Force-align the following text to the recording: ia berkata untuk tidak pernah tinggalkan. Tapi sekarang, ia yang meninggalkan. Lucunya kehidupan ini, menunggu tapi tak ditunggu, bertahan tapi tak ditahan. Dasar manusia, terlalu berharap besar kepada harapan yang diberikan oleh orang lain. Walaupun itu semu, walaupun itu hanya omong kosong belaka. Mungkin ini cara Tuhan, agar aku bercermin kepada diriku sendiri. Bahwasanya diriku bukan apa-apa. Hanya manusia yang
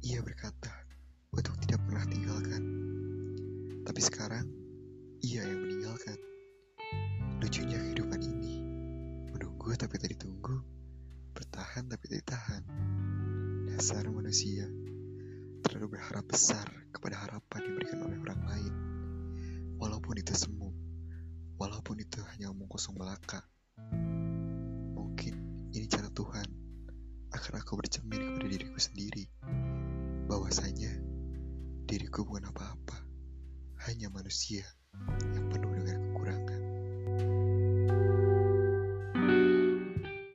ia 0.00 0.24
berkata 0.24 0.72
untuk 1.36 1.60
tidak 1.60 1.84
pernah 1.84 2.04
tinggalkan. 2.08 2.62
Tapi 3.84 4.00
sekarang, 4.00 4.48
ia 5.20 5.44
yang 5.44 5.60
meninggalkan. 5.60 6.16
Lucunya 7.40 7.76
kehidupan 7.76 8.20
ini, 8.24 8.64
menunggu 9.28 9.76
tapi 9.76 10.00
tak 10.00 10.16
ditunggu, 10.16 10.56
bertahan 11.36 11.84
tapi 11.84 12.04
tak 12.08 12.18
ditahan. 12.24 12.62
Dasar 13.68 14.08
manusia, 14.08 14.64
terlalu 15.60 16.00
berharap 16.00 16.24
besar 16.24 16.64
kepada 16.96 17.20
harapan 17.20 17.60
yang 17.60 17.72
diberikan 17.76 18.00
oleh 18.00 18.18
orang 18.24 18.42
lain. 18.48 18.74
Walaupun 19.76 20.16
itu 20.16 20.32
semu, 20.32 20.72
walaupun 21.60 22.00
itu 22.00 22.24
hanya 22.36 22.48
omong 22.52 22.72
kosong 22.72 22.96
belaka. 22.96 23.44
Mungkin 24.96 25.68
ini 25.76 25.84
cara 25.92 26.08
Tuhan, 26.08 26.48
agar 27.36 27.62
aku 27.62 27.76
bercermin 27.76 28.36
kepada 28.36 28.48
diriku 28.48 28.80
sendiri. 28.80 29.28
Bahwasanya 30.50 30.90
diriku 31.86 32.26
bukan 32.26 32.50
apa-apa. 32.50 32.98
Hanya 33.86 34.10
manusia 34.10 34.66
yang 35.30 35.39